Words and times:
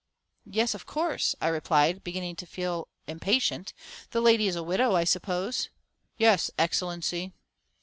"Yes, 0.49 0.73
of 0.73 0.87
course," 0.87 1.35
I 1.39 1.47
replied, 1.49 2.03
beginning 2.03 2.35
to 2.37 2.47
feel 2.47 2.87
impatient; 3.05 3.71
"the 4.09 4.19
lady 4.19 4.47
is 4.47 4.55
a 4.55 4.63
widow, 4.63 4.95
I 4.95 5.03
suppose?" 5.03 5.69
"Yes, 6.17 6.49
Excellency." 6.57 7.33